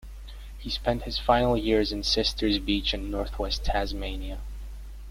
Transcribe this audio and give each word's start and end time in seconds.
He 0.57 0.71
spent 0.71 1.03
his 1.03 1.19
final 1.19 1.55
years 1.55 1.91
in 1.91 2.01
Sisters 2.01 2.57
Beach 2.57 2.91
in 2.95 3.11
north-west 3.11 3.65
Tasmania. 3.65 4.39